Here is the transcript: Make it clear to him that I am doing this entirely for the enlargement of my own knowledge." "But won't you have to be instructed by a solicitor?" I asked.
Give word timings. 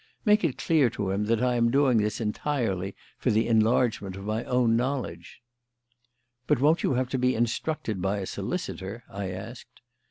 Make 0.25 0.43
it 0.43 0.57
clear 0.57 0.89
to 0.97 1.11
him 1.11 1.25
that 1.25 1.43
I 1.43 1.53
am 1.57 1.69
doing 1.69 1.97
this 1.99 2.19
entirely 2.19 2.95
for 3.19 3.29
the 3.29 3.47
enlargement 3.47 4.15
of 4.15 4.25
my 4.25 4.43
own 4.45 4.75
knowledge." 4.75 5.43
"But 6.47 6.59
won't 6.59 6.81
you 6.81 6.95
have 6.95 7.09
to 7.09 7.19
be 7.19 7.35
instructed 7.35 8.01
by 8.01 8.17
a 8.17 8.25
solicitor?" 8.25 9.03
I 9.11 9.29
asked. 9.29 9.79